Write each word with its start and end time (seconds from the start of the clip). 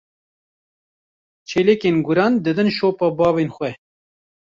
Çêlikên 1.49 1.97
guran 2.05 2.33
didin 2.43 2.69
şopa 2.77 3.07
bavên 3.17 3.49
xwe. 3.55 3.71